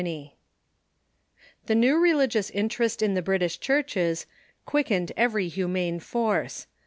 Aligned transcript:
]The 1.67 1.75
new 1.75 1.95
religious 1.99 2.49
interest 2.49 3.03
in 3.03 3.13
the 3.13 3.21
British 3.21 3.59
churches 3.59 4.25
quick 4.65 4.87
ened 4.87 5.11
every 5.15 5.47
humane 5.47 5.99
force. 5.99 6.65